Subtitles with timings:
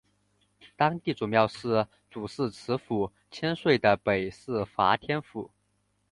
[0.75, 5.51] 当地庄庙是主祀池府千岁的北势代天府。